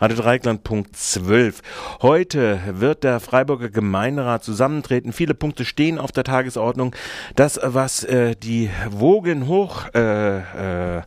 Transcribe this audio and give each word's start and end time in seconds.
Radio 0.00 0.16
Dreikland 0.16 0.62
Punkt 0.62 0.94
12. 0.94 1.60
Heute 2.02 2.60
wird 2.70 3.02
der 3.02 3.18
Freiburger 3.18 3.68
Gemeinderat 3.68 4.44
zusammentreten. 4.44 5.12
Viele 5.12 5.34
Punkte 5.34 5.64
stehen 5.64 5.98
auf 5.98 6.12
der 6.12 6.22
Tagesordnung. 6.22 6.94
Das, 7.34 7.58
was 7.60 8.04
äh, 8.04 8.36
die 8.36 8.70
Wogen 8.90 9.48
hoch 9.48 9.86
äh, 9.94 10.98
äh, 10.98 11.02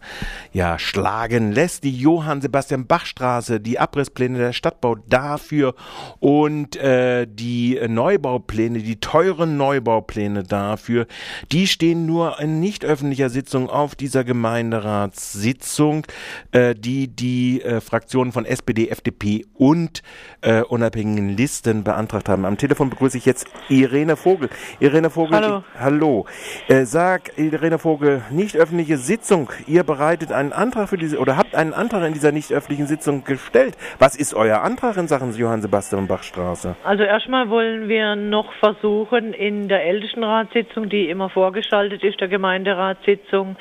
ja, 0.52 0.78
schlagen 0.78 1.54
lässt, 1.54 1.86
die 1.86 1.98
Johann 1.98 2.42
Sebastian 2.42 2.86
Bach 2.86 3.06
Straße, 3.06 3.62
die 3.62 3.80
Abrisspläne 3.80 4.38
der 4.38 4.52
Stadtbau 4.52 4.96
dafür 5.08 5.74
und 6.20 6.76
äh, 6.76 7.26
die 7.30 7.80
Neubaupläne, 7.88 8.80
die 8.80 9.00
teuren 9.00 9.56
Neubaupläne 9.56 10.44
dafür, 10.44 11.08
die 11.54 11.68
stehen 11.68 12.06
nur 12.06 12.42
in 12.42 12.60
nicht 12.60 12.84
öffentlicher 12.84 13.30
Sitzung 13.30 13.70
auf 13.70 13.96
dieser 13.96 14.26
Gemeinderatssitzung, 14.26 16.06
äh, 16.52 16.76
die 16.76 17.08
die 17.08 17.62
äh, 17.62 17.80
Fraktionen 17.80 18.34
von 18.34 18.44
SPD, 18.44 18.81
FDP 18.90 19.46
und 19.58 20.02
äh, 20.42 20.62
unabhängigen 20.62 21.30
Listen 21.30 21.84
beantragt 21.84 22.30
haben. 22.30 22.46
Am 22.46 22.58
Telefon 22.58 22.90
begrüße 22.90 23.18
ich 23.18 23.26
jetzt 23.26 23.48
Irene 23.70 24.16
Vogel. 24.16 24.50
Irene 24.80 25.10
Vogel, 25.10 25.36
hallo. 25.36 25.64
Ich, 25.74 25.80
hallo. 25.80 26.26
Äh, 26.68 26.86
sag 26.86 27.38
Irene 27.38 27.80
Vogel, 27.80 28.22
nicht 28.32 28.56
öffentliche 28.56 28.98
Sitzung. 28.98 29.50
Ihr 29.68 29.84
bereitet 29.84 30.32
einen 30.32 30.54
Antrag 30.54 30.90
für 30.90 30.98
diese 30.98 31.20
oder 31.20 31.38
habt 31.38 31.56
einen 31.56 31.74
Antrag 31.74 32.06
in 32.08 32.14
dieser 32.14 32.32
nicht 32.32 32.52
öffentlichen 32.52 32.88
Sitzung 32.88 33.24
gestellt. 33.24 33.78
Was 34.00 34.16
ist 34.16 34.34
euer 34.34 34.62
Antrag 34.62 34.98
in 34.98 35.08
Sachen 35.08 35.34
Johann 35.36 35.62
Sebastian 35.62 36.08
Bach 36.08 36.24
Straße? 36.24 36.76
Also 36.84 37.04
erstmal 37.04 37.50
wollen 37.50 37.88
wir 37.88 38.16
noch 38.16 38.52
versuchen, 38.54 39.34
in 39.34 39.68
der 39.68 39.84
Ältestenratssitzung, 39.86 40.90
die 40.90 41.10
immer 41.10 41.30
vorgeschaltet 41.30 42.04
ist, 42.04 42.20
der 42.20 42.28
Gemeinderatssitzung, 42.28 43.56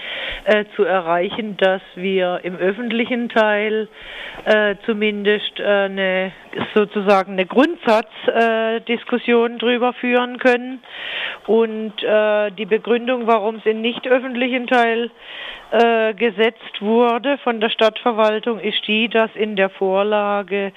äh, 0.45 0.65
zu 0.77 0.85
erreichen, 0.85 1.57
dass 1.57 1.83
wir 1.95 2.41
im 2.43 2.57
öffentlichen 2.57 3.29
Teil 3.29 3.89
äh, 4.45 4.77
zumindest 5.01 5.59
äh, 5.59 5.65
eine 5.65 6.33
sozusagen 6.75 7.33
eine 7.33 7.47
Grundsatzdiskussion 7.47 9.59
drüber 9.59 9.95
führen 9.95 10.37
können. 10.39 10.83
Und 11.47 12.03
äh, 12.03 12.51
die 12.51 12.67
Begründung, 12.67 13.27
warum 13.27 13.55
es 13.57 13.65
im 13.65 13.81
nicht 13.81 14.07
öffentlichen 14.07 14.67
Teil 14.67 15.11
äh, 15.71 16.13
gesetzt 16.13 16.83
wurde 16.83 17.39
von 17.39 17.61
der 17.61 17.71
Stadtverwaltung, 17.71 18.61
ist 18.61 18.87
die, 18.87 19.09
dass 19.09 19.31
in 19.35 19.57
der 19.57 19.71
Vorlage 19.71 20.73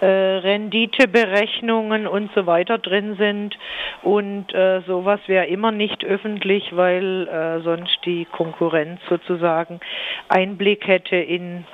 Renditeberechnungen 0.00 2.06
und 2.06 2.30
so 2.34 2.46
weiter 2.46 2.78
drin 2.78 3.16
sind. 3.16 3.58
Und 4.02 4.52
sowas 4.86 5.18
wäre 5.26 5.46
immer 5.46 5.72
nicht 5.72 6.04
öffentlich, 6.04 6.76
weil 6.76 7.60
sonst 7.64 7.98
die 8.04 8.26
Konkurrenz 8.26 9.00
sozusagen 9.08 9.80
Einblick 10.28 10.86
hätte 10.86 11.16
in 11.16 11.64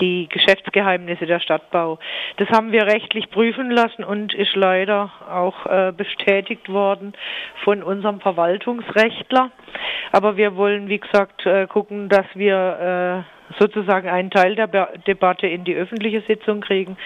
die 0.00 0.28
Geschäftsgeheimnisse 0.28 1.26
der 1.26 1.40
Stadtbau. 1.40 1.98
Das 2.36 2.48
haben 2.50 2.72
wir 2.72 2.86
rechtlich 2.86 3.30
prüfen 3.30 3.70
lassen 3.70 4.04
und 4.04 4.34
ist 4.34 4.54
leider 4.54 5.10
auch 5.30 5.66
äh, 5.66 5.92
bestätigt 5.96 6.68
worden 6.68 7.12
von 7.64 7.82
unserem 7.82 8.20
Verwaltungsrechtler. 8.20 9.50
Aber 10.12 10.36
wir 10.36 10.56
wollen, 10.56 10.88
wie 10.88 10.98
gesagt, 10.98 11.46
äh, 11.46 11.66
gucken, 11.66 12.08
dass 12.08 12.26
wir 12.34 13.24
äh, 13.26 13.39
sozusagen 13.58 14.08
einen 14.08 14.30
Teil 14.30 14.54
der 14.54 14.66
Be 14.66 14.88
Debatte 15.06 15.46
in 15.46 15.64
die 15.64 15.74
öffentliche 15.74 16.20
Sitzung 16.22 16.60
kriegen. 16.60 16.96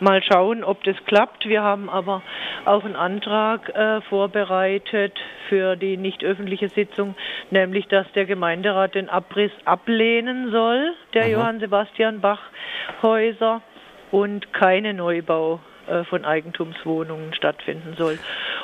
Mal 0.00 0.22
schauen, 0.22 0.64
ob 0.64 0.84
das 0.84 0.96
klappt. 1.06 1.48
Wir 1.48 1.62
haben 1.62 1.88
aber 1.88 2.22
auch 2.64 2.84
einen 2.84 2.96
Antrag 2.96 3.68
äh, 3.74 4.00
vorbereitet 4.02 5.18
für 5.48 5.76
die 5.76 5.96
nicht 5.96 6.24
öffentliche 6.24 6.68
Sitzung, 6.68 7.14
nämlich 7.50 7.86
dass 7.88 8.10
der 8.12 8.26
Gemeinderat 8.26 8.94
den 8.94 9.08
Abriss 9.08 9.52
ablehnen 9.64 10.50
soll, 10.50 10.94
der 11.14 11.26
mhm. 11.26 11.32
Johann 11.32 11.60
Sebastian 11.60 12.20
Bach 12.20 12.40
Häuser 13.02 13.62
und 14.10 14.52
keine 14.52 14.94
Neubau 14.94 15.60
äh, 15.86 16.04
von 16.04 16.24
Eigentumswohnungen 16.24 17.34
stattfinden 17.34 17.94
soll. 17.98 18.18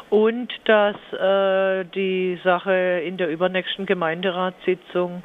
Und 0.08 0.52
dass 0.64 0.96
äh, 1.12 1.84
die 1.84 2.41
Sache 2.42 3.02
in 3.05 3.16
der 3.16 3.28
übernächsten 3.28 3.84
Gemeinderatssitzung 3.84 5.22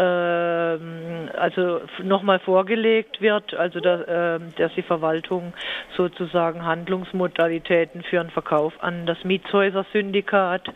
also 0.00 1.80
nochmal 2.02 2.38
vorgelegt 2.40 3.20
wird, 3.20 3.54
also 3.54 3.80
dass, 3.80 4.02
äh, 4.02 4.40
dass 4.56 4.74
die 4.74 4.82
Verwaltung 4.82 5.54
sozusagen 5.96 6.64
Handlungsmodalitäten 6.64 8.02
für 8.02 8.20
einen 8.20 8.30
Verkauf 8.30 8.74
an 8.80 9.06
das 9.06 9.24
Mietshäuser-Syndikat 9.24 10.68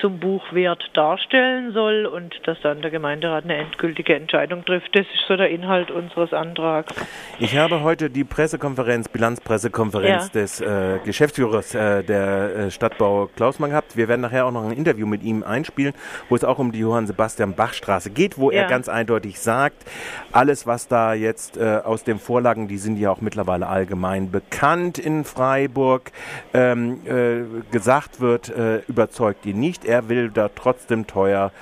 zum 0.00 0.18
Buchwert 0.20 0.82
darstellen 0.94 1.72
soll 1.72 2.06
und 2.06 2.34
dass 2.44 2.60
dann 2.62 2.82
der 2.82 2.90
Gemeinderat 2.90 3.44
eine 3.44 3.56
endgültige 3.56 4.14
Entscheidung 4.14 4.64
trifft. 4.64 4.94
Das 4.94 5.06
ist 5.06 5.26
so 5.26 5.36
der 5.36 5.50
Inhalt 5.50 5.90
unseres 5.90 6.32
Antrags. 6.32 6.94
Ich 7.38 7.56
habe 7.56 7.82
heute 7.82 8.10
die 8.10 8.24
Pressekonferenz, 8.24 9.08
Bilanzpressekonferenz 9.08 10.30
ja. 10.34 10.40
des 10.40 10.60
äh, 10.60 10.98
Geschäftsführers 11.04 11.74
äh, 11.74 12.02
der 12.04 12.56
äh, 12.56 12.70
Stadtbau 12.70 13.28
Klausmann 13.34 13.70
gehabt. 13.70 13.96
Wir 13.96 14.08
werden 14.08 14.20
nachher 14.20 14.46
auch 14.46 14.52
noch 14.52 14.64
ein 14.64 14.76
Interview 14.76 15.06
mit 15.06 15.22
ihm 15.22 15.42
einspielen, 15.42 15.94
wo 16.28 16.36
es 16.36 16.44
auch 16.44 16.58
um 16.58 16.72
die 16.72 16.80
Johann 16.80 17.06
Sebastian 17.06 17.54
Bach 17.54 17.72
Straße 17.72 18.10
geht, 18.10 18.38
wo 18.38 18.47
ja. 18.50 18.62
er 18.62 18.68
ganz 18.68 18.88
eindeutig 18.88 19.40
sagt, 19.40 19.84
alles, 20.32 20.66
was 20.66 20.88
da 20.88 21.14
jetzt 21.14 21.56
äh, 21.56 21.80
aus 21.84 22.04
den 22.04 22.18
Vorlagen, 22.18 22.68
die 22.68 22.78
sind 22.78 22.98
ja 22.98 23.10
auch 23.10 23.20
mittlerweile 23.20 23.66
allgemein 23.66 24.30
bekannt 24.30 24.98
in 24.98 25.24
Freiburg, 25.24 26.12
ähm, 26.54 27.00
äh, 27.06 27.62
gesagt 27.70 28.20
wird, 28.20 28.48
äh, 28.50 28.78
überzeugt 28.88 29.46
ihn 29.46 29.60
nicht. 29.60 29.84
Er 29.84 30.08
will 30.08 30.30
da 30.30 30.50
trotzdem 30.54 31.06
teuer 31.06 31.52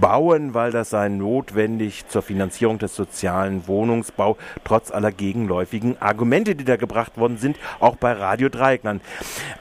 bauen, 0.00 0.54
weil 0.54 0.70
das 0.70 0.90
sei 0.90 1.08
notwendig 1.08 2.08
zur 2.08 2.22
Finanzierung 2.22 2.78
des 2.78 2.94
sozialen 2.94 3.66
Wohnungsbau, 3.66 4.36
trotz 4.64 4.90
aller 4.90 5.12
gegenläufigen 5.12 6.00
Argumente, 6.00 6.54
die 6.54 6.64
da 6.64 6.76
gebracht 6.76 7.16
worden 7.18 7.38
sind, 7.38 7.58
auch 7.80 7.96
bei 7.96 8.12
Radio 8.12 8.48
Dreieckland. 8.48 9.02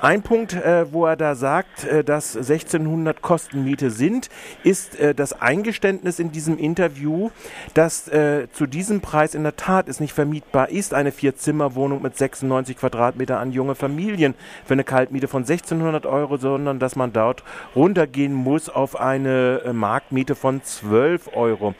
Ein 0.01 0.21
Punkt, 0.21 0.53
äh, 0.53 0.91
wo 0.91 1.05
er 1.05 1.15
da 1.15 1.35
sagt, 1.35 1.85
äh, 1.85 2.03
dass 2.03 2.35
1600 2.35 3.21
Kostenmiete 3.21 3.91
sind, 3.91 4.29
ist 4.63 4.99
äh, 4.99 5.13
das 5.13 5.39
Eingeständnis 5.41 6.19
in 6.19 6.31
diesem 6.31 6.57
Interview, 6.57 7.29
dass 7.73 8.07
äh, 8.07 8.47
zu 8.51 8.65
diesem 8.65 9.01
Preis 9.01 9.35
in 9.35 9.43
der 9.43 9.55
Tat 9.55 9.89
es 9.89 9.99
nicht 9.99 10.13
vermietbar 10.13 10.69
ist, 10.69 10.93
eine 10.93 11.11
Vierzimmerwohnung 11.11 12.01
mit 12.01 12.17
96 12.17 12.77
Quadratmeter 12.77 13.39
an 13.39 13.51
junge 13.51 13.75
Familien 13.75 14.35
für 14.65 14.73
eine 14.73 14.83
Kaltmiete 14.83 15.27
von 15.27 15.43
1600 15.43 16.05
Euro, 16.05 16.37
sondern 16.37 16.79
dass 16.79 16.95
man 16.95 17.13
dort 17.13 17.43
runtergehen 17.75 18.33
muss 18.33 18.69
auf 18.69 18.99
eine 18.99 19.61
äh, 19.65 19.73
Markt 19.73 20.11
Miete 20.15 20.33
von 20.33 20.63
12 20.63 21.35
Euro. 21.35 21.75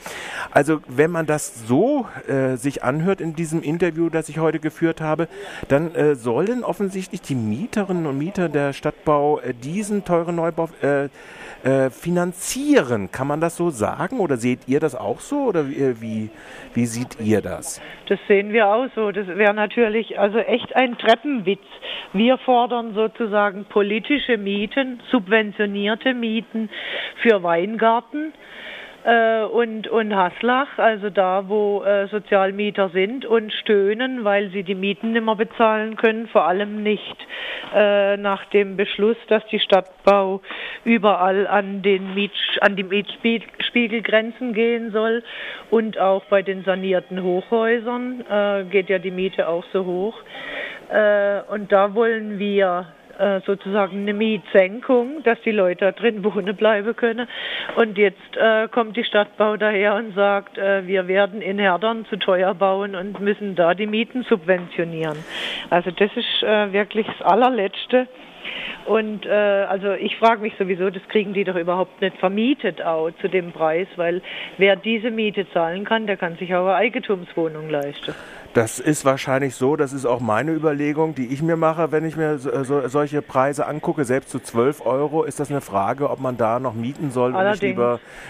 Also 0.51 0.81
wenn 0.87 1.09
man 1.09 1.25
das 1.25 1.67
so 1.67 2.05
äh, 2.27 2.57
sich 2.57 2.83
anhört 2.83 3.21
in 3.21 3.35
diesem 3.35 3.63
Interview, 3.63 4.09
das 4.09 4.29
ich 4.29 4.37
heute 4.37 4.59
geführt 4.59 5.01
habe, 5.01 5.27
dann 5.69 5.95
äh, 5.95 6.13
sollen 6.13 6.63
offensichtlich 6.63 7.21
die 7.21 7.33
Mieterinnen 7.33 8.05
und 8.05 8.17
Mieter 8.19 8.49
der 8.49 8.73
Stadtbau 8.73 9.39
äh, 9.39 9.53
diesen 9.53 10.05
teuren 10.05 10.35
Neubau 10.35 10.69
äh, 10.83 11.09
äh, 11.63 11.89
finanzieren. 11.89 13.11
Kann 13.11 13.27
man 13.27 13.41
das 13.41 13.57
so 13.57 13.71
sagen 13.71 14.19
oder 14.19 14.37
seht 14.37 14.67
ihr 14.67 14.79
das 14.79 14.93
auch 14.93 15.19
so 15.19 15.45
oder 15.45 15.61
äh, 15.61 15.99
wie, 15.99 16.29
wie 16.73 16.85
seht 16.85 17.19
ihr 17.19 17.41
das? 17.41 17.81
Das 18.07 18.19
sehen 18.27 18.53
wir 18.53 18.67
auch 18.67 18.87
so. 18.93 19.11
Das 19.11 19.27
wäre 19.27 19.53
natürlich 19.53 20.19
also 20.19 20.37
echt 20.37 20.75
ein 20.75 20.97
Treppenwitz. 20.97 21.63
Wir 22.13 22.37
fordern 22.37 22.93
sozusagen 22.93 23.65
politische 23.65 24.37
Mieten, 24.37 25.01
subventionierte 25.09 26.13
Mieten 26.13 26.69
für 27.21 27.41
Weingarten 27.41 28.24
äh, 29.05 29.43
und, 29.43 29.87
und 29.87 30.15
Haslach, 30.15 30.77
also 30.77 31.09
da, 31.11 31.47
wo 31.47 31.83
äh, 31.83 32.07
Sozialmieter 32.07 32.89
sind 32.89 33.25
und 33.25 33.53
stöhnen, 33.53 34.23
weil 34.23 34.49
sie 34.49 34.63
die 34.63 34.73
Mieten 34.73 35.13
nicht 35.13 35.23
mehr 35.23 35.35
bezahlen 35.35 35.95
können, 35.95 36.27
vor 36.27 36.45
allem 36.47 36.81
nicht 36.81 37.15
äh, 37.73 38.17
nach 38.17 38.45
dem 38.45 38.77
Beschluss, 38.77 39.17
dass 39.27 39.45
die 39.47 39.59
Stadtbau 39.59 40.41
überall 40.83 41.45
an, 41.45 41.83
den 41.83 42.15
Miet, 42.15 42.31
an 42.61 42.75
die 42.75 42.83
Mietspiegelgrenzen 42.83 44.53
gehen 44.53 44.91
soll 44.91 45.23
und 45.69 45.99
auch 45.99 46.25
bei 46.25 46.41
den 46.41 46.63
sanierten 46.63 47.21
Hochhäusern 47.21 48.23
äh, 48.27 48.63
geht 48.65 48.89
ja 48.89 48.97
die 48.97 49.11
Miete 49.11 49.47
auch 49.47 49.65
so 49.71 49.85
hoch. 49.85 50.15
Äh, 50.89 51.41
und 51.51 51.71
da 51.71 51.93
wollen 51.93 52.39
wir 52.39 52.87
äh, 53.19 53.41
sozusagen 53.45 54.01
eine 54.01 54.13
Mietsenkung, 54.13 55.23
dass 55.23 55.39
die 55.41 55.51
Leute 55.51 55.85
da 55.85 55.91
drin 55.91 56.23
wohnen 56.23 56.55
bleiben 56.55 56.95
können. 56.95 57.27
Und 57.75 57.97
jetzt 57.97 58.37
äh, 58.37 58.67
kommt 58.67 58.97
die 58.97 59.03
Stadtbau 59.03 59.57
daher 59.57 59.95
und 59.95 60.15
sagt, 60.15 60.57
äh, 60.57 60.85
wir 60.87 61.07
werden 61.07 61.41
in 61.41 61.59
Herdern 61.59 62.05
zu 62.09 62.17
teuer 62.17 62.53
bauen 62.53 62.95
und 62.95 63.19
müssen 63.19 63.55
da 63.55 63.73
die 63.73 63.87
Mieten 63.87 64.23
subventionieren. 64.23 65.17
Also 65.69 65.91
das 65.91 66.11
ist 66.15 66.43
äh, 66.43 66.71
wirklich 66.73 67.07
das 67.07 67.21
allerletzte. 67.21 68.07
Und 68.85 69.25
äh, 69.25 69.29
also 69.29 69.93
ich 69.93 70.15
frage 70.17 70.41
mich 70.41 70.53
sowieso, 70.59 70.89
das 70.89 71.01
kriegen 71.09 71.33
die 71.33 71.43
doch 71.43 71.55
überhaupt 71.55 72.01
nicht 72.01 72.17
vermietet 72.17 72.83
auch 72.83 73.09
zu 73.19 73.27
dem 73.27 73.51
Preis, 73.51 73.87
weil 73.95 74.21
wer 74.57 74.75
diese 74.75 75.09
Miete 75.09 75.49
zahlen 75.51 75.85
kann, 75.85 76.05
der 76.05 76.17
kann 76.17 76.35
sich 76.35 76.53
auch 76.53 76.67
eine 76.67 76.75
Eigentumswohnung 76.75 77.69
leisten. 77.69 78.13
Das 78.55 78.79
ist 78.79 79.03
wahrscheinlich 79.03 79.53
so, 79.53 79.75
das 79.75 79.91
ist 79.91 80.05
auch 80.05 80.21
meine 80.21 80.53
Überlegung, 80.53 81.13
die 81.13 81.27
ich 81.27 81.41
mir 81.41 81.57
mache, 81.57 81.91
wenn 81.91 82.05
ich 82.05 82.15
mir 82.15 82.37
so, 82.37 82.63
so, 82.63 82.87
solche 82.87 83.21
Preise 83.21 83.67
angucke. 83.67 84.05
Selbst 84.05 84.29
zu 84.29 84.39
12 84.39 84.85
Euro 84.85 85.23
ist 85.23 85.41
das 85.41 85.51
eine 85.51 85.59
Frage, 85.59 86.09
ob 86.09 86.21
man 86.21 86.37
da 86.37 86.61
noch 86.61 86.73
mieten 86.73 87.11
soll 87.11 87.35
Allerdings. 87.35 87.61
und 87.61 87.67
nicht 87.67 87.71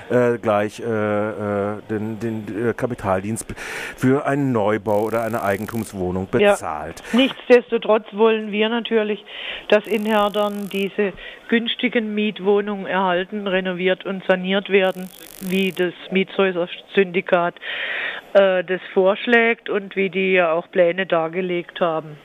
lieber 0.09 0.33
äh, 0.33 0.39
gleich 0.39 0.79
äh, 0.79 0.83
äh 0.83 1.81
den, 1.91 2.19
den 2.19 2.69
äh, 2.69 2.73
Kapitaldienst 2.73 3.53
für 3.95 4.25
einen 4.25 4.51
Neubau 4.51 5.03
oder 5.03 5.21
eine 5.21 5.43
Eigentumswohnung 5.43 6.27
bezahlt. 6.31 7.03
Ja. 7.13 7.19
Nichtsdestotrotz 7.19 8.07
wollen 8.13 8.51
wir 8.51 8.67
natürlich, 8.69 9.23
dass 9.69 9.85
in 9.85 10.05
Herdern 10.05 10.69
diese 10.73 11.13
günstigen 11.49 12.15
Mietwohnungen 12.15 12.87
erhalten, 12.87 13.45
renoviert 13.45 14.07
und 14.07 14.23
saniert 14.25 14.69
werden, 14.69 15.07
wie 15.41 15.71
das 15.71 15.93
Mietshäuser-Syndikat 16.09 17.53
äh, 18.35 18.65
das 18.65 18.81
vorschlägt 18.93 19.69
und 19.69 19.95
wie 19.95 20.09
die 20.09 20.33
ja 20.33 20.51
auch 20.51 20.69
Pläne 20.69 21.05
dargelegt 21.05 21.79
haben. 21.79 22.17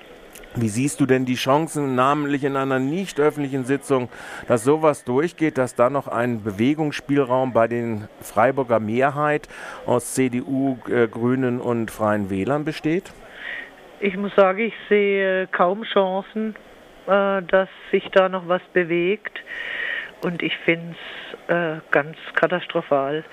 Wie 0.56 0.68
siehst 0.68 1.00
du 1.00 1.06
denn 1.06 1.24
die 1.24 1.36
Chancen, 1.36 1.94
namentlich 1.94 2.42
in 2.42 2.56
einer 2.56 2.80
nicht 2.80 3.20
öffentlichen 3.20 3.64
Sitzung, 3.64 4.08
dass 4.48 4.64
sowas 4.64 5.04
durchgeht, 5.04 5.56
dass 5.56 5.76
da 5.76 5.88
noch 5.88 6.08
ein 6.08 6.42
Bewegungsspielraum 6.42 7.52
bei 7.52 7.68
den 7.68 8.08
Freiburger 8.20 8.80
Mehrheit 8.80 9.48
aus 9.86 10.14
CDU, 10.14 10.78
äh, 10.88 11.06
Grünen 11.06 11.60
und 11.60 11.92
Freien 11.92 12.30
Wählern 12.30 12.64
besteht? 12.64 13.12
Ich 14.00 14.16
muss 14.16 14.34
sagen, 14.34 14.58
ich 14.58 14.74
sehe 14.88 15.46
kaum 15.46 15.84
Chancen, 15.84 16.56
äh, 17.06 17.42
dass 17.42 17.68
sich 17.92 18.08
da 18.10 18.28
noch 18.28 18.48
was 18.48 18.62
bewegt. 18.72 19.38
Und 20.24 20.42
ich 20.42 20.56
finde 20.64 20.96
es 21.29 21.29
äh, 21.50 21.80
ganz 21.90 22.16
katastrophal. 22.34 23.24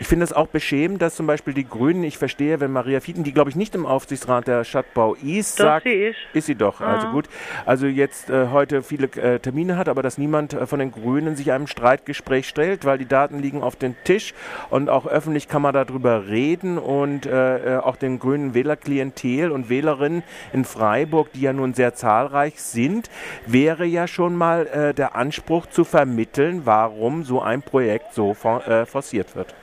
Ich 0.00 0.08
finde 0.08 0.24
es 0.24 0.32
auch 0.32 0.48
beschämend, 0.48 1.02
dass 1.02 1.14
zum 1.14 1.26
Beispiel 1.26 1.54
die 1.54 1.68
Grünen, 1.68 2.02
ich 2.04 2.18
verstehe, 2.18 2.60
wenn 2.60 2.72
Maria 2.72 3.00
Fieten, 3.00 3.22
die 3.22 3.32
glaube 3.32 3.50
ich 3.50 3.56
nicht 3.56 3.74
im 3.74 3.86
Aufsichtsrat 3.86 4.46
der 4.48 4.64
Stadtbau 4.64 5.16
East 5.22 5.60
doch, 5.60 5.64
sagt, 5.64 5.84
sie 5.84 5.92
ist. 5.92 6.18
ist 6.32 6.46
sie 6.46 6.54
doch, 6.54 6.80
also 6.80 6.84
ah. 6.84 6.94
also 6.94 7.08
gut, 7.08 7.28
also 7.64 7.86
jetzt 7.86 8.30
äh, 8.30 8.48
heute 8.50 8.82
viele 8.82 9.06
äh, 9.16 9.38
Termine 9.38 9.76
hat, 9.76 9.88
aber 9.88 10.02
dass 10.02 10.18
niemand 10.18 10.54
äh, 10.54 10.66
von 10.66 10.78
den 10.78 10.90
Grünen 10.90 11.36
sich 11.36 11.52
einem 11.52 11.66
Streitgespräch 11.66 12.48
stellt, 12.48 12.84
weil 12.84 12.98
die 12.98 13.06
Daten 13.06 13.38
liegen 13.40 13.62
auf 13.62 13.76
dem 13.76 13.94
Tisch 14.04 14.34
und 14.70 14.88
auch 14.88 15.06
öffentlich 15.06 15.48
kann 15.48 15.62
man 15.62 15.74
darüber 15.74 16.28
reden 16.28 16.78
und 16.78 17.26
äh, 17.26 17.78
auch 17.82 17.96
den 17.96 18.18
grünen 18.18 18.54
Wählerklientel 18.54 19.52
und 19.52 19.68
Wählerinnen 19.68 20.22
in 20.52 20.64
Freiburg, 20.64 21.32
die 21.32 21.42
ja 21.42 21.52
nun 21.52 21.74
sehr 21.74 21.94
zahlreich 21.94 22.60
sind, 22.60 23.10
wäre 23.46 23.84
ja 23.84 24.08
schon 24.08 24.34
mal 24.34 24.94
der 24.96 25.14
Anspruch 25.14 25.66
zu 25.66 25.84
vermitteln, 25.84 26.06
vermitteln, 26.06 26.62
warum 26.64 27.24
so 27.24 27.40
ein 27.40 27.62
Projekt 27.66 28.14
so 28.14 28.32
äh, 28.32 28.86
forciert 28.86 29.36
wird. 29.36 29.54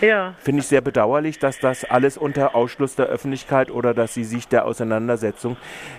Ja. 0.00 0.34
Finde 0.38 0.60
ich 0.60 0.66
sehr 0.66 0.80
bedauerlich, 0.80 1.38
dass 1.38 1.58
das 1.60 1.84
alles 1.84 2.16
unter 2.16 2.54
Ausschluss 2.54 2.96
der 2.96 3.06
Öffentlichkeit 3.06 3.70
oder 3.70 3.94
dass 3.94 4.14
sie 4.14 4.24
sich 4.24 4.48
der 4.48 4.66
Auseinandersetzung 4.66 5.56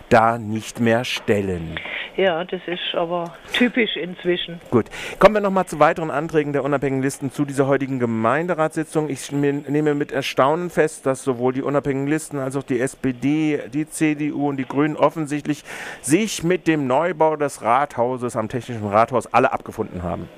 da 0.09 0.37
nicht 0.37 0.79
mehr 0.79 1.05
stellen. 1.05 1.79
Ja, 2.17 2.45
das 2.45 2.61
ist 2.65 2.95
aber 2.95 3.33
typisch 3.51 3.97
inzwischen. 3.97 4.61
Gut. 4.71 4.85
Kommen 5.19 5.35
wir 5.35 5.41
nochmal 5.41 5.65
zu 5.65 5.79
weiteren 5.79 6.11
Anträgen 6.11 6.53
der 6.53 6.63
unabhängigen 6.63 7.03
Listen 7.03 7.29
zu 7.31 7.43
dieser 7.43 7.67
heutigen 7.67 7.99
Gemeinderatssitzung. 7.99 9.09
Ich 9.09 9.31
nehme 9.31 9.95
mit 9.95 10.13
Erstaunen 10.13 10.69
fest, 10.69 11.05
dass 11.05 11.23
sowohl 11.23 11.51
die 11.51 11.61
unabhängigen 11.61 12.07
Listen 12.07 12.39
als 12.39 12.55
auch 12.55 12.63
die 12.63 12.79
SPD, 12.79 13.59
die 13.73 13.89
CDU 13.89 14.49
und 14.49 14.57
die 14.57 14.65
Grünen 14.65 14.95
offensichtlich 14.95 15.63
sich 16.01 16.43
mit 16.43 16.67
dem 16.67 16.87
Neubau 16.87 17.35
des 17.35 17.61
Rathauses 17.61 18.37
am 18.37 18.47
Technischen 18.47 18.87
Rathaus 18.87 19.27
alle 19.33 19.51
abgefunden 19.51 20.03
haben. 20.03 20.29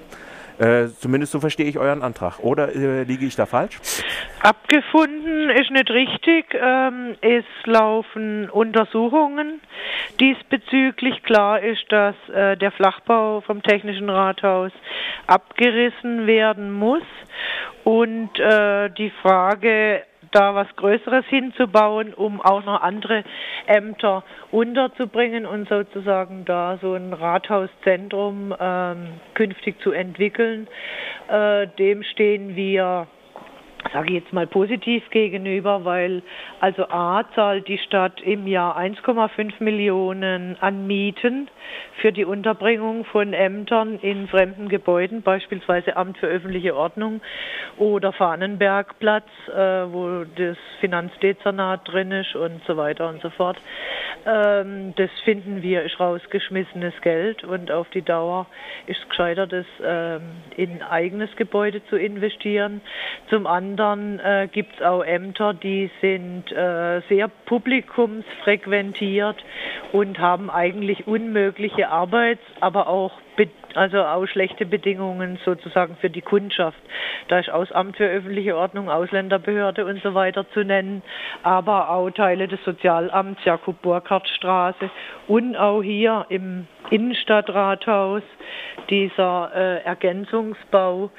Äh, 0.59 0.87
zumindest 0.87 1.31
so 1.31 1.39
verstehe 1.39 1.67
ich 1.67 1.77
euren 1.77 2.01
Antrag. 2.01 2.39
Oder 2.39 2.73
äh, 2.75 3.03
liege 3.03 3.25
ich 3.25 3.35
da 3.35 3.45
falsch? 3.45 3.79
Abgefunden 4.41 5.49
ist 5.49 5.71
nicht 5.71 5.89
richtig. 5.91 6.45
Ähm, 6.53 7.15
es 7.21 7.45
laufen 7.65 8.49
Untersuchungen 8.49 9.61
diesbezüglich. 10.19 11.23
Klar 11.23 11.61
ist, 11.61 11.85
dass 11.89 12.15
äh, 12.29 12.57
der 12.57 12.71
Flachbau 12.71 13.41
vom 13.41 13.61
Technischen 13.61 14.09
Rathaus 14.09 14.71
abgerissen 15.27 16.25
werden 16.25 16.71
muss. 16.71 17.03
Und 17.83 18.39
äh, 18.39 18.89
die 18.89 19.11
Frage, 19.21 20.03
da 20.31 20.55
was 20.55 20.67
Größeres 20.75 21.25
hinzubauen, 21.27 22.13
um 22.13 22.41
auch 22.41 22.63
noch 22.65 22.81
andere 22.81 23.23
Ämter 23.65 24.23
unterzubringen 24.51 25.45
und 25.45 25.67
sozusagen 25.69 26.45
da 26.45 26.77
so 26.81 26.93
ein 26.93 27.13
Rathauszentrum 27.13 28.55
ähm, 28.59 29.07
künftig 29.33 29.79
zu 29.81 29.91
entwickeln. 29.91 30.67
Äh, 31.27 31.67
dem 31.77 32.03
stehen 32.03 32.55
wir 32.55 33.07
sage 33.93 34.07
ich 34.09 34.23
jetzt 34.23 34.33
mal 34.33 34.47
positiv 34.47 35.09
gegenüber, 35.09 35.85
weil 35.85 36.21
also 36.59 36.83
A 36.89 37.23
zahlt 37.35 37.67
die 37.67 37.77
Stadt 37.77 38.21
im 38.21 38.47
Jahr 38.47 38.77
1,5 38.77 39.63
Millionen 39.63 40.57
an 40.59 40.87
Mieten 40.87 41.49
für 42.01 42.11
die 42.11 42.25
Unterbringung 42.25 43.05
von 43.05 43.33
Ämtern 43.33 43.99
in 44.01 44.27
fremden 44.27 44.69
Gebäuden, 44.69 45.21
beispielsweise 45.21 45.97
Amt 45.97 46.17
für 46.17 46.27
öffentliche 46.27 46.75
Ordnung 46.75 47.21
oder 47.77 48.13
Fahnenbergplatz, 48.13 49.27
äh, 49.49 49.53
wo 49.53 50.23
das 50.23 50.57
Finanzdezernat 50.79 51.87
drin 51.87 52.11
ist 52.11 52.35
und 52.35 52.61
so 52.65 52.77
weiter 52.77 53.09
und 53.09 53.21
so 53.21 53.29
fort. 53.29 53.57
Ähm, 54.25 54.93
das 54.95 55.09
finden 55.23 55.61
wir 55.61 55.83
ist 55.83 55.99
rausgeschmissenes 55.99 56.93
Geld 57.01 57.43
und 57.43 57.71
auf 57.71 57.89
die 57.89 58.01
Dauer 58.01 58.47
ist 58.85 58.99
es 59.09 59.47
das 59.47 59.65
ähm, 59.83 60.21
in 60.55 60.81
eigenes 60.83 61.35
Gebäude 61.35 61.83
zu 61.85 61.95
investieren. 61.95 62.81
Zum 63.29 63.47
anderen 63.47 63.76
äh, 63.79 64.47
gibt 64.51 64.75
es 64.75 64.81
auch 64.81 65.03
Ämter, 65.03 65.53
die 65.53 65.89
sind 66.01 66.51
äh, 66.51 67.01
sehr 67.09 67.27
publikumsfrequentiert 67.45 69.43
und 69.91 70.19
haben 70.19 70.49
eigentlich 70.49 71.07
unmögliche 71.07 71.89
Arbeits-, 71.89 72.41
aber 72.59 72.87
auch 72.87 73.11
also 73.77 74.03
auch 74.03 74.25
schlechte 74.25 74.65
Bedingungen 74.65 75.39
sozusagen 75.45 75.95
für 75.97 76.09
die 76.09 76.21
Kundschaft. 76.21 76.79
Da 77.27 77.39
ist 77.39 77.49
aus 77.49 77.71
Amt 77.71 77.97
für 77.97 78.07
öffentliche 78.07 78.57
Ordnung, 78.57 78.89
Ausländerbehörde 78.89 79.85
und 79.85 80.01
so 80.01 80.13
weiter 80.13 80.49
zu 80.51 80.63
nennen, 80.63 81.03
aber 81.43 81.89
auch 81.89 82.09
Teile 82.09 82.47
des 82.47 82.63
Sozialamts, 82.63 83.43
Jakob 83.45 83.81
Burkhardt 83.81 84.27
Straße 84.29 84.89
und 85.27 85.55
auch 85.55 85.81
hier 85.81 86.25
im 86.29 86.67
Innenstadtrathaus 86.89 88.23
dieser 88.89 89.51
äh, 89.53 89.83
Ergänzungsbau 89.83 91.11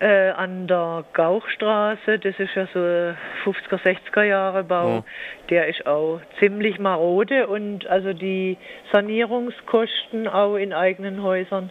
äh, 0.00 0.30
an 0.30 0.66
der 0.66 1.04
Gauchstraße, 1.12 2.18
das 2.18 2.38
ist 2.38 2.54
ja 2.54 2.66
so 2.72 2.78
50er, 2.78 3.80
60er 3.82 4.22
Jahre 4.22 4.64
Bau, 4.64 4.96
ja. 4.96 5.04
der 5.50 5.66
ist 5.68 5.86
auch 5.86 6.20
ziemlich 6.38 6.78
marode 6.78 7.46
und 7.46 7.86
also 7.86 8.12
die 8.12 8.56
Sanierungskosten 8.92 10.28
auch 10.28 10.56
in 10.56 10.72
eigenen 10.72 11.22
Häusern 11.22 11.70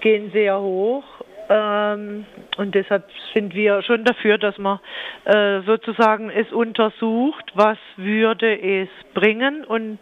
gehen 0.00 0.30
sehr 0.32 0.60
hoch 0.60 1.04
ähm, 1.48 2.26
und 2.58 2.74
deshalb 2.74 3.04
sind 3.32 3.54
wir 3.54 3.82
schon 3.82 4.04
dafür, 4.04 4.36
dass 4.36 4.58
man 4.58 4.80
äh, 5.24 5.60
sozusagen 5.62 6.28
es 6.28 6.52
untersucht, 6.52 7.52
was 7.54 7.78
würde 7.96 8.60
es 8.60 8.88
bringen 9.14 9.64
und 9.64 9.98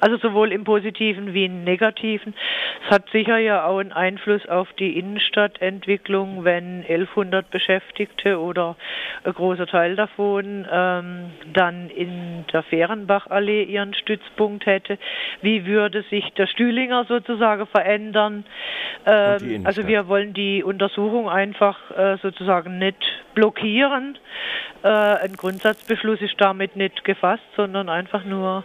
also 0.00 0.16
sowohl 0.16 0.52
im 0.52 0.64
positiven 0.64 1.34
wie 1.34 1.44
im 1.44 1.62
negativen. 1.62 2.34
Es 2.84 2.90
hat 2.90 3.08
sicher 3.10 3.38
ja 3.38 3.64
auch 3.64 3.78
einen 3.78 3.92
Einfluss 3.92 4.46
auf 4.48 4.72
die 4.72 4.98
Innenstadtentwicklung, 4.98 6.44
wenn 6.44 6.82
1100 6.82 7.48
Beschäftigte 7.50 8.40
oder 8.40 8.76
ein 9.24 9.32
großer 9.32 9.66
Teil 9.66 9.94
davon 9.94 10.66
ähm, 10.70 11.30
dann 11.52 11.90
in 11.90 12.44
der 12.52 12.64
Fehrenbachallee 12.64 13.62
ihren 13.62 13.94
Stützpunkt 13.94 14.66
hätte. 14.66 14.98
Wie 15.42 15.64
würde 15.64 16.02
sich 16.10 16.24
der 16.34 16.48
Stühlinger 16.48 17.04
sozusagen 17.04 17.66
verändern? 17.66 18.44
Ähm, 19.06 19.62
also 19.64 19.86
wir 19.86 20.08
wollen 20.08 20.34
die 20.34 20.64
Untersuchung 20.64 20.87
einfach 21.28 21.90
äh, 21.90 22.16
sozusagen 22.22 22.78
nicht 22.78 22.98
blockieren. 23.34 24.18
Äh, 24.82 24.88
ein 24.88 25.34
Grundsatzbeschluss 25.36 26.20
ist 26.20 26.34
damit 26.38 26.76
nicht 26.76 27.04
gefasst, 27.04 27.42
sondern 27.56 27.88
einfach 27.88 28.24
nur, 28.24 28.64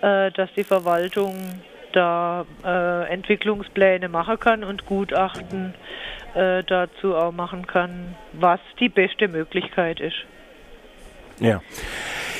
äh, 0.00 0.30
dass 0.32 0.52
die 0.54 0.64
Verwaltung 0.64 1.34
da 1.92 2.44
Entwicklungspläne 3.08 4.08
machen 4.08 4.40
kann 4.40 4.64
und 4.64 4.84
Gutachten 4.84 5.74
dazu 6.34 7.14
auch 7.14 7.30
machen 7.30 7.68
kann, 7.68 8.16
was 8.32 8.58
die 8.80 8.88
beste 8.88 9.28
Möglichkeit 9.28 10.00
ist. 10.00 10.16
Ja. 11.38 11.62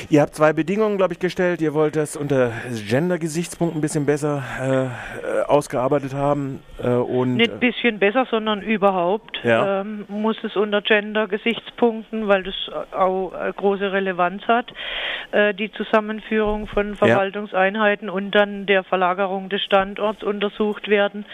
Ihr 0.09 0.21
habt 0.21 0.35
zwei 0.35 0.53
Bedingungen, 0.53 0.97
glaube 0.97 1.13
ich, 1.13 1.19
gestellt. 1.19 1.61
Ihr 1.61 1.73
wollt 1.73 1.95
das 1.95 2.15
unter 2.15 2.51
Gender-Gesichtspunkten 2.87 3.79
ein 3.79 3.81
bisschen 3.81 4.05
besser 4.05 4.43
äh, 4.61 5.41
ausgearbeitet 5.43 6.13
haben. 6.13 6.61
Äh, 6.83 6.89
und 6.89 7.35
Nicht 7.35 7.51
ein 7.51 7.59
bisschen 7.59 7.99
besser, 7.99 8.27
sondern 8.29 8.61
überhaupt 8.61 9.39
ja. 9.43 9.81
ähm, 9.81 10.05
muss 10.07 10.37
es 10.43 10.55
unter 10.55 10.81
Gender-Gesichtspunkten, 10.81 12.27
weil 12.27 12.43
das 12.43 12.55
auch 12.91 13.31
große 13.55 13.91
Relevanz 13.91 14.43
hat, 14.47 14.71
äh, 15.31 15.53
die 15.53 15.71
Zusammenführung 15.71 16.67
von 16.67 16.95
Verwaltungseinheiten 16.95 18.07
ja. 18.07 18.13
und 18.13 18.31
dann 18.31 18.65
der 18.65 18.83
Verlagerung 18.83 19.49
des 19.49 19.63
Standorts 19.63 20.23
untersucht 20.23 20.87
werden. 20.87 21.25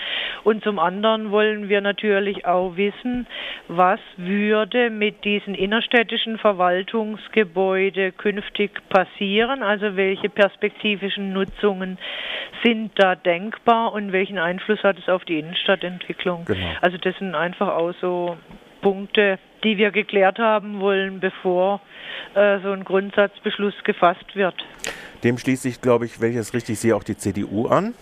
Und 0.43 0.63
zum 0.63 0.79
anderen 0.79 1.31
wollen 1.31 1.69
wir 1.69 1.81
natürlich 1.81 2.45
auch 2.45 2.77
wissen, 2.77 3.27
was 3.67 3.99
würde 4.17 4.89
mit 4.89 5.23
diesen 5.23 5.55
innerstädtischen 5.55 6.37
Verwaltungsgebäuden 6.37 8.15
künftig 8.17 8.50
zukünftig 8.51 8.71
passieren, 8.89 9.63
also 9.63 9.95
welche 9.95 10.29
perspektivischen 10.29 11.33
Nutzungen 11.33 11.97
sind 12.63 12.91
da 12.95 13.15
denkbar 13.15 13.93
und 13.93 14.11
welchen 14.11 14.37
Einfluss 14.37 14.83
hat 14.83 14.97
es 14.99 15.09
auf 15.09 15.25
die 15.25 15.39
Innenstadtentwicklung. 15.39 16.45
Genau. 16.45 16.67
Also 16.81 16.97
das 16.97 17.17
sind 17.17 17.35
einfach 17.35 17.69
auch 17.69 17.93
so 17.99 18.37
Punkte, 18.81 19.39
die 19.63 19.77
wir 19.77 19.91
geklärt 19.91 20.39
haben 20.39 20.79
wollen, 20.79 21.19
bevor 21.19 21.81
äh, 22.33 22.59
so 22.59 22.71
ein 22.71 22.83
Grundsatzbeschluss 22.83 23.83
gefasst 23.83 24.35
wird. 24.35 24.55
Dem 25.23 25.37
schließt 25.37 25.61
sich, 25.61 25.81
glaube 25.81 26.05
ich, 26.05 26.19
wenn 26.19 26.31
ich 26.31 26.37
es 26.37 26.53
richtig 26.53 26.79
sehe, 26.79 26.95
auch 26.95 27.03
die 27.03 27.15
CDU 27.15 27.67
an. 27.67 27.93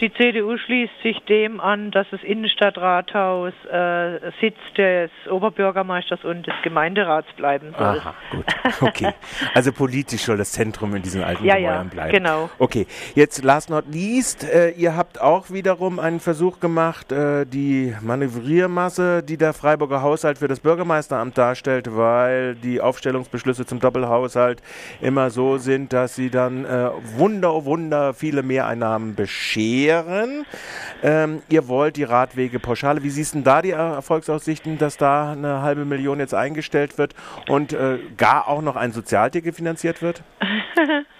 Die 0.00 0.12
CDU 0.12 0.56
schließt 0.56 0.92
sich 1.02 1.20
dem 1.28 1.60
an, 1.60 1.90
dass 1.90 2.06
das 2.10 2.22
Innenstadtrathaus 2.22 3.52
äh, 3.70 4.18
Sitz 4.40 4.56
des 4.76 5.10
Oberbürgermeisters 5.30 6.24
und 6.24 6.46
des 6.46 6.54
Gemeinderats 6.62 7.28
bleiben 7.36 7.74
soll. 7.78 7.98
Aha, 7.98 8.14
gut. 8.30 8.44
Okay. 8.80 9.12
Also 9.54 9.72
politisch 9.72 10.22
soll 10.22 10.36
das 10.36 10.52
Zentrum 10.52 10.94
in 10.96 11.02
diesen 11.02 11.22
alten 11.22 11.44
ja, 11.44 11.56
Gebäuden 11.56 11.90
bleiben. 11.90 12.12
Ja, 12.12 12.18
genau. 12.18 12.50
Okay. 12.58 12.86
Jetzt 13.14 13.44
last 13.44 13.70
not 13.70 13.84
least, 13.92 14.44
äh, 14.44 14.70
ihr 14.70 14.96
habt 14.96 15.20
auch 15.20 15.50
wiederum 15.50 15.98
einen 15.98 16.18
Versuch 16.18 16.60
gemacht, 16.60 17.12
äh, 17.12 17.44
die 17.44 17.94
Manövriermasse, 18.00 19.22
die 19.22 19.36
der 19.36 19.52
Freiburger 19.52 20.02
Haushalt 20.02 20.38
für 20.38 20.48
das 20.48 20.60
Bürgermeisteramt 21.04 21.38
darstellt, 21.38 21.96
weil 21.96 22.54
die 22.54 22.80
Aufstellungsbeschlüsse 22.80 23.66
zum 23.66 23.80
Doppelhaushalt 23.80 24.62
immer 25.00 25.30
so 25.30 25.58
sind, 25.58 25.92
dass 25.92 26.14
sie 26.14 26.30
dann 26.30 26.64
äh, 26.64 26.90
Wunder, 27.16 27.64
Wunder 27.64 28.14
viele 28.14 28.42
Mehreinnahmen 28.42 29.14
bescheren. 29.14 30.46
Ähm, 31.02 31.42
ihr 31.48 31.68
wollt 31.68 31.96
die 31.96 32.04
Radwege 32.04 32.58
pauschale. 32.58 33.02
Wie 33.02 33.10
siehst 33.10 33.34
du 33.34 33.40
da 33.40 33.62
die 33.62 33.70
Erfolgsaussichten, 33.70 34.78
dass 34.78 34.96
da 34.96 35.32
eine 35.32 35.62
halbe 35.62 35.84
Million 35.84 36.18
jetzt 36.18 36.34
eingestellt 36.34 36.98
wird 36.98 37.14
und 37.48 37.72
äh, 37.72 37.98
gar 38.16 38.48
auch 38.48 38.62
noch 38.62 38.76
ein 38.76 38.92
Sozialticket 38.92 39.54
finanziert 39.54 40.02
wird? 40.02 40.22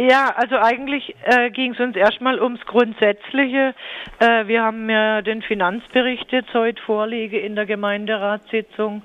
Ja, 0.00 0.32
also 0.36 0.56
eigentlich 0.56 1.12
äh, 1.24 1.50
ging 1.50 1.72
es 1.72 1.80
uns 1.80 1.96
erstmal 1.96 2.40
ums 2.40 2.64
Grundsätzliche. 2.66 3.74
Äh, 4.20 4.46
wir 4.46 4.62
haben 4.62 4.86
mir 4.86 5.22
den 5.22 5.42
Finanzbericht 5.42 6.30
jetzt 6.30 6.54
heute 6.54 6.80
vorliege 6.82 7.36
in 7.36 7.56
der 7.56 7.66
Gemeinderatssitzung 7.66 9.02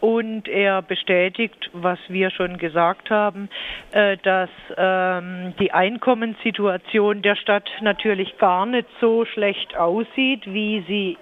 und 0.00 0.48
er 0.48 0.80
bestätigt, 0.80 1.68
was 1.74 1.98
wir 2.08 2.30
schon 2.30 2.56
gesagt 2.56 3.10
haben, 3.10 3.50
äh, 3.90 4.16
dass 4.22 4.48
ähm, 4.74 5.52
die 5.60 5.72
Einkommenssituation 5.72 7.20
der 7.20 7.36
Stadt 7.36 7.70
natürlich 7.82 8.38
gar 8.38 8.64
nicht 8.64 8.88
so 9.02 9.26
schlecht 9.26 9.76
aussieht, 9.76 10.46
wie 10.46 10.82
sie 10.88 11.18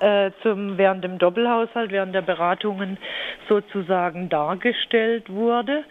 äh, 0.00 0.32
zum, 0.42 0.76
während 0.76 1.02
dem 1.02 1.16
Doppelhaushalt, 1.16 1.92
während 1.92 2.14
der 2.14 2.20
Beratungen 2.20 2.98
sozusagen 3.48 4.28
dargestellt 4.28 5.30
wurde. 5.30 5.84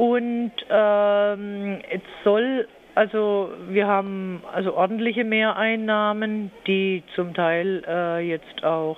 Und 0.00 0.52
ähm, 0.70 1.78
es 1.90 2.00
soll, 2.24 2.66
also 2.94 3.50
wir 3.68 3.86
haben 3.86 4.42
also 4.50 4.74
ordentliche 4.74 5.24
Mehreinnahmen, 5.24 6.50
die 6.66 7.02
zum 7.14 7.34
Teil 7.34 7.84
äh, 7.86 8.26
jetzt 8.26 8.64
auch 8.64 8.96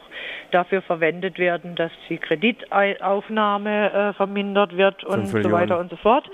dafür 0.52 0.80
verwendet 0.80 1.40
werden, 1.40 1.74
dass 1.74 1.90
die 2.08 2.18
Kreditaufnahme 2.18 3.92
äh, 3.92 4.12
vermindert 4.12 4.76
wird 4.76 5.02
und 5.02 5.26
so 5.26 5.50
weiter 5.50 5.80
und 5.80 5.90
so 5.90 5.96
fort. 5.96 6.30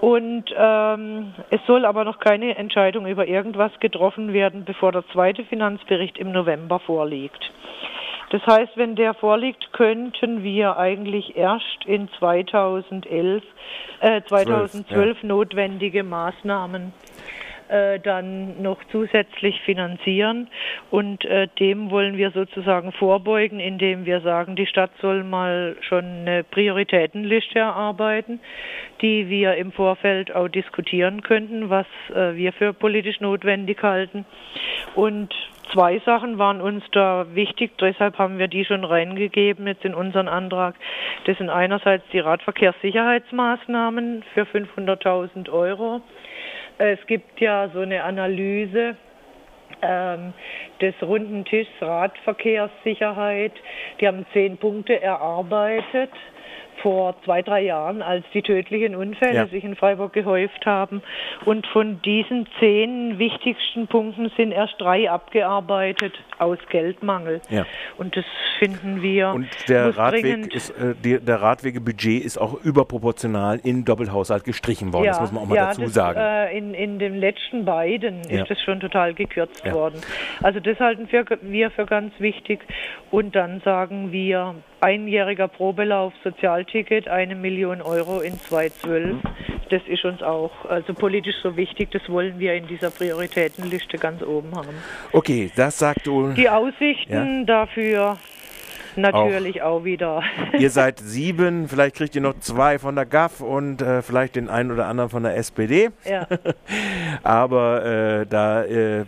Und 0.00 0.44
ähm, 0.56 1.34
es 1.50 1.60
soll 1.66 1.84
aber 1.84 2.04
noch 2.04 2.20
keine 2.20 2.56
Entscheidung 2.56 3.06
über 3.06 3.26
irgendwas 3.26 3.72
getroffen 3.80 4.32
werden, 4.32 4.64
bevor 4.64 4.92
der 4.92 5.06
zweite 5.08 5.44
Finanzbericht 5.44 6.16
im 6.16 6.32
November 6.32 6.78
vorliegt. 6.78 7.52
Das 8.30 8.46
heißt, 8.46 8.76
wenn 8.76 8.94
der 8.94 9.14
vorliegt, 9.14 9.72
könnten 9.72 10.42
wir 10.42 10.76
eigentlich 10.76 11.36
erst 11.36 11.84
in 11.84 12.08
2011, 12.18 13.42
äh, 14.00 14.22
2012 14.22 14.86
12, 14.88 15.22
ja. 15.22 15.28
notwendige 15.28 16.04
Maßnahmen 16.04 16.92
äh, 17.70 18.00
dann 18.00 18.60
noch 18.62 18.78
zusätzlich 18.90 19.60
finanzieren. 19.62 20.48
Und 20.90 21.24
äh, 21.24 21.48
dem 21.58 21.90
wollen 21.90 22.16
wir 22.16 22.30
sozusagen 22.30 22.92
vorbeugen, 22.92 23.60
indem 23.60 24.06
wir 24.06 24.20
sagen, 24.20 24.56
die 24.56 24.66
Stadt 24.66 24.90
soll 25.00 25.24
mal 25.24 25.76
schon 25.80 26.04
eine 26.04 26.44
Prioritätenliste 26.44 27.58
erarbeiten, 27.58 28.40
die 29.00 29.28
wir 29.28 29.54
im 29.54 29.72
Vorfeld 29.72 30.34
auch 30.34 30.48
diskutieren 30.48 31.22
könnten, 31.22 31.70
was 31.70 31.86
äh, 32.14 32.34
wir 32.34 32.52
für 32.52 32.72
politisch 32.72 33.20
notwendig 33.20 33.82
halten. 33.82 34.24
Und 34.94 35.34
zwei 35.72 35.98
Sachen 36.00 36.38
waren 36.38 36.60
uns 36.60 36.84
da 36.92 37.26
wichtig, 37.34 37.76
deshalb 37.78 38.18
haben 38.18 38.38
wir 38.38 38.48
die 38.48 38.64
schon 38.64 38.84
reingegeben 38.84 39.66
jetzt 39.66 39.84
in 39.84 39.94
unseren 39.94 40.28
Antrag. 40.28 40.74
Das 41.26 41.38
sind 41.38 41.50
einerseits 41.50 42.04
die 42.12 42.20
Radverkehrssicherheitsmaßnahmen 42.20 44.24
für 44.34 44.42
500.000 44.42 45.50
Euro. 45.50 46.00
Es 46.78 47.04
gibt 47.06 47.40
ja 47.40 47.68
so 47.68 47.80
eine 47.80 48.04
Analyse 48.04 48.96
ähm, 49.82 50.32
des 50.80 50.94
runden 51.02 51.44
Tischs 51.44 51.70
Radverkehrssicherheit. 51.80 53.52
Die 54.00 54.06
haben 54.06 54.26
zehn 54.32 54.56
Punkte 54.56 55.00
erarbeitet 55.00 56.10
vor 56.82 57.14
zwei, 57.24 57.42
drei 57.42 57.62
Jahren, 57.62 58.02
als 58.02 58.24
die 58.32 58.42
tödlichen 58.42 58.94
Unfälle 58.94 59.34
ja. 59.34 59.46
sich 59.46 59.64
in 59.64 59.76
Freiburg 59.76 60.12
gehäuft 60.12 60.64
haben. 60.66 61.02
Und 61.44 61.66
von 61.66 62.00
diesen 62.02 62.46
zehn 62.58 63.18
wichtigsten 63.18 63.86
Punkten 63.86 64.30
sind 64.36 64.52
erst 64.52 64.74
drei 64.78 65.10
abgearbeitet 65.10 66.12
aus 66.38 66.58
Geldmangel. 66.70 67.40
Ja. 67.50 67.66
Und 67.98 68.16
das 68.16 68.24
finden 68.58 69.02
wir. 69.02 69.30
Und 69.30 69.48
der 69.68 69.96
Radweg 69.96 70.54
ist, 70.54 70.70
äh, 70.70 70.94
die, 71.02 71.18
der 71.20 71.42
Radwegebudget 71.42 72.24
ist 72.24 72.38
auch 72.38 72.54
überproportional 72.62 73.60
in 73.62 73.84
Doppelhaushalt 73.84 74.44
gestrichen 74.44 74.92
worden. 74.92 75.06
Ja, 75.06 75.12
das 75.12 75.20
muss 75.20 75.32
man 75.32 75.42
auch 75.42 75.48
mal 75.48 75.56
ja, 75.56 75.66
dazu 75.66 75.82
das, 75.82 75.94
sagen. 75.94 76.20
Äh, 76.20 76.56
in, 76.56 76.74
in 76.74 76.98
den 76.98 77.16
letzten 77.16 77.64
beiden 77.64 78.20
ist 78.20 78.50
das 78.50 78.60
schon 78.62 78.80
total 78.80 79.14
gekürzt 79.14 79.70
worden. 79.70 80.00
Also 80.42 80.60
das 80.60 80.78
halten 80.78 81.08
wir, 81.10 81.24
wir 81.42 81.70
für 81.70 81.86
ganz 81.86 82.12
wichtig. 82.18 82.60
Und 83.10 83.34
dann 83.34 83.60
sagen 83.60 84.12
wir, 84.12 84.54
einjähriger 84.80 85.48
Probelauf 85.48 86.12
Sozialticket, 86.24 87.08
eine 87.08 87.34
Million 87.34 87.82
Euro 87.82 88.20
in 88.20 88.38
2012. 88.38 89.16
Das 89.70 89.82
ist 89.86 90.04
uns 90.04 90.22
auch 90.22 90.50
also 90.68 90.94
politisch 90.94 91.36
so 91.42 91.56
wichtig, 91.56 91.90
das 91.92 92.08
wollen 92.08 92.38
wir 92.38 92.54
in 92.54 92.66
dieser 92.66 92.90
Prioritätenliste 92.90 93.98
ganz 93.98 94.22
oben 94.22 94.54
haben. 94.54 94.74
Okay, 95.12 95.50
das 95.54 95.78
sagt 95.78 96.06
du. 96.06 96.32
Die 96.32 96.48
Aussichten 96.48 97.40
ja. 97.40 97.44
dafür 97.44 98.18
natürlich 98.96 99.62
auch. 99.62 99.80
auch. 99.80 99.84
wieder. 99.84 100.22
Ihr 100.58 100.70
seid 100.70 100.98
sieben, 100.98 101.68
vielleicht 101.68 101.96
kriegt 101.96 102.14
ihr 102.14 102.20
noch 102.20 102.38
zwei 102.40 102.78
von 102.78 102.94
der 102.94 103.06
GAF 103.06 103.40
und 103.40 103.82
äh, 103.82 104.02
vielleicht 104.02 104.36
den 104.36 104.48
einen 104.48 104.70
oder 104.70 104.86
anderen 104.86 105.10
von 105.10 105.22
der 105.22 105.36
SPD. 105.36 105.90
Ja. 106.04 106.26
Aber 107.22 107.84
äh, 107.84 108.26
da 108.26 108.64
äh, 108.64 109.04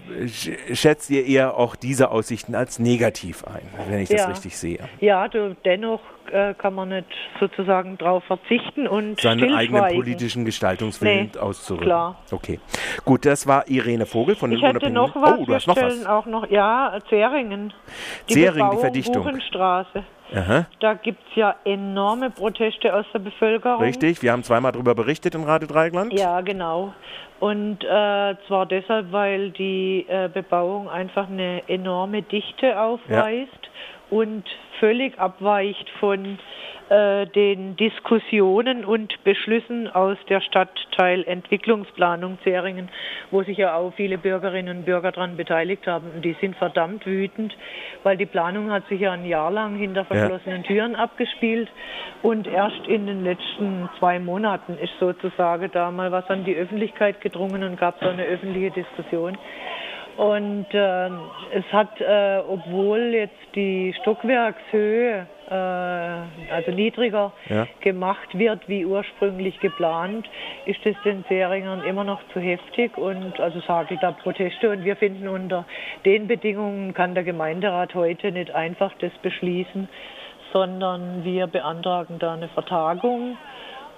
schätzt 0.72 1.10
ihr 1.10 1.26
eher 1.26 1.56
auch 1.56 1.76
diese 1.76 2.10
Aussichten 2.10 2.54
als 2.54 2.78
negativ 2.78 3.44
ein, 3.44 3.62
wenn 3.88 4.00
ich 4.00 4.08
ja. 4.08 4.18
das 4.18 4.28
richtig 4.30 4.56
sehe. 4.56 4.88
Ja, 5.00 5.28
du, 5.28 5.56
dennoch 5.64 6.00
äh, 6.32 6.54
kann 6.54 6.74
man 6.74 6.88
nicht 6.90 7.06
sozusagen 7.40 7.98
darauf 7.98 8.24
verzichten 8.24 8.86
und 8.86 9.20
seinen 9.20 9.54
eigenen 9.54 9.86
politischen 9.94 10.44
Gestaltungswillen 10.44 11.30
nee, 11.34 11.38
auszurücken. 11.38 11.86
Klar. 11.86 12.16
Okay, 12.30 12.60
gut, 13.04 13.24
das 13.24 13.46
war 13.46 13.68
Irene 13.68 14.06
Vogel 14.06 14.34
von 14.34 14.50
den 14.50 14.58
Ich 14.58 14.90
noch 14.90 15.14
was. 15.14 15.38
Oh, 15.38 15.44
du 15.44 15.54
hast 15.54 15.66
noch 15.66 15.76
was. 15.76 16.06
auch 16.06 16.26
noch, 16.26 16.50
ja, 16.50 16.98
Zeringen. 17.08 17.72
Die 18.28 18.34
Zeringen, 18.34 18.70
die 18.72 18.78
Verdichtung. 18.78 19.24
Buchenstraße. 19.24 20.04
Aha. 20.34 20.66
Da 20.80 20.94
gibt 20.94 21.20
es 21.30 21.36
ja 21.36 21.56
enorme 21.64 22.30
Proteste 22.30 22.94
aus 22.94 23.04
der 23.12 23.18
Bevölkerung. 23.18 23.82
Richtig, 23.82 24.22
wir 24.22 24.32
haben 24.32 24.42
zweimal 24.42 24.72
darüber 24.72 24.94
berichtet 24.94 25.34
in 25.34 25.44
Radio 25.44 25.68
Dreieckland. 25.68 26.12
Ja, 26.12 26.40
genau. 26.40 26.94
Und 27.40 27.82
äh, 27.82 28.36
zwar 28.46 28.66
deshalb, 28.66 29.10
weil 29.10 29.50
die 29.50 30.06
äh, 30.08 30.30
Bebauung 30.32 30.88
einfach 30.88 31.28
eine 31.28 31.68
enorme 31.68 32.22
Dichte 32.22 32.80
aufweist 32.80 33.50
ja. 33.50 33.70
Und 34.12 34.44
völlig 34.78 35.18
abweicht 35.18 35.88
von 35.98 36.38
äh, 36.90 37.26
den 37.28 37.76
Diskussionen 37.76 38.84
und 38.84 39.24
Beschlüssen 39.24 39.88
aus 39.88 40.18
der 40.28 40.42
Stadtteilentwicklungsplanung 40.42 42.36
Zeringen, 42.44 42.90
wo 43.30 43.42
sich 43.42 43.56
ja 43.56 43.74
auch 43.74 43.94
viele 43.94 44.18
Bürgerinnen 44.18 44.76
und 44.76 44.84
Bürger 44.84 45.12
daran 45.12 45.38
beteiligt 45.38 45.86
haben. 45.86 46.10
Und 46.14 46.26
die 46.26 46.36
sind 46.42 46.56
verdammt 46.56 47.06
wütend, 47.06 47.56
weil 48.02 48.18
die 48.18 48.26
Planung 48.26 48.70
hat 48.70 48.86
sich 48.88 49.00
ja 49.00 49.12
ein 49.12 49.24
Jahr 49.24 49.50
lang 49.50 49.76
hinter 49.76 50.04
verschlossenen 50.04 50.60
ja. 50.60 50.68
Türen 50.68 50.94
abgespielt 50.94 51.70
und 52.20 52.46
erst 52.46 52.86
in 52.88 53.06
den 53.06 53.24
letzten 53.24 53.88
zwei 53.98 54.18
Monaten 54.18 54.76
ist 54.76 54.92
sozusagen 55.00 55.70
da 55.72 55.90
mal 55.90 56.12
was 56.12 56.28
an 56.28 56.44
die 56.44 56.54
Öffentlichkeit 56.54 57.22
gedrungen 57.22 57.62
und 57.64 57.80
gab 57.80 57.98
so 57.98 58.10
eine 58.10 58.24
öffentliche 58.24 58.72
Diskussion. 58.72 59.38
Und 60.16 60.66
äh, 60.72 61.06
es 61.52 61.64
hat, 61.72 62.00
äh, 62.00 62.42
obwohl 62.46 62.98
jetzt 63.14 63.54
die 63.54 63.94
Stockwerkshöhe 64.00 65.26
äh, 65.48 65.54
also 66.52 66.70
niedriger 66.70 67.32
ja. 67.48 67.66
gemacht 67.80 68.38
wird 68.38 68.68
wie 68.68 68.84
ursprünglich 68.84 69.58
geplant, 69.60 70.28
ist 70.66 70.84
es 70.84 70.96
den 71.04 71.24
Seringern 71.28 71.82
immer 71.84 72.04
noch 72.04 72.20
zu 72.32 72.40
heftig 72.40 72.96
und 72.98 73.40
also 73.40 73.60
sagen 73.60 73.98
da 74.00 74.12
Proteste 74.12 74.70
und 74.70 74.84
wir 74.84 74.96
finden 74.96 75.28
unter 75.28 75.64
den 76.04 76.26
Bedingungen 76.28 76.94
kann 76.94 77.14
der 77.14 77.24
Gemeinderat 77.24 77.94
heute 77.94 78.32
nicht 78.32 78.50
einfach 78.54 78.92
das 79.00 79.12
beschließen, 79.22 79.88
sondern 80.52 81.24
wir 81.24 81.46
beantragen 81.46 82.18
da 82.18 82.34
eine 82.34 82.48
Vertagung 82.48 83.38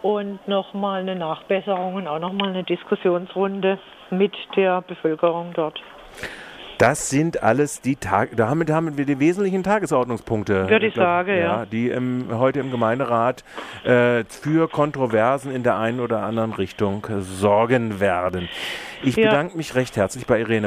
und 0.02 0.46
nochmal 0.46 1.00
eine 1.00 1.16
Nachbesserung 1.16 1.94
und 1.94 2.06
auch 2.06 2.18
nochmal 2.20 2.50
eine 2.50 2.62
Diskussionsrunde 2.62 3.78
mit 4.10 4.34
der 4.54 4.82
Bevölkerung 4.82 5.52
dort. 5.54 5.80
Das 6.78 7.08
sind 7.08 7.42
alles 7.42 7.80
die 7.80 7.96
Tage, 7.96 8.34
damit 8.36 8.70
haben 8.70 8.98
wir 8.98 9.06
die 9.06 9.20
wesentlichen 9.20 9.62
Tagesordnungspunkte. 9.62 10.68
Würde 10.68 10.86
ich, 10.86 10.94
sagen, 10.94 11.30
ja, 11.30 11.36
ja. 11.36 11.66
Die 11.66 11.88
im, 11.88 12.26
heute 12.32 12.60
im 12.60 12.70
Gemeinderat 12.70 13.44
äh, 13.84 14.24
für 14.24 14.68
Kontroversen 14.68 15.54
in 15.54 15.62
der 15.62 15.78
einen 15.78 16.00
oder 16.00 16.22
anderen 16.22 16.52
Richtung 16.52 17.06
sorgen 17.20 18.00
werden. 18.00 18.48
Ich 19.02 19.16
ja. 19.16 19.28
bedanke 19.28 19.56
mich 19.56 19.74
recht 19.74 19.96
herzlich 19.96 20.26
bei 20.26 20.40
Irene 20.40 20.62